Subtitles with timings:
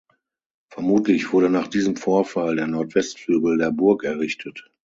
[0.71, 4.71] Vermutlich wurde nach diesem Vorfall der Nordwestflügel der Burg errichtet.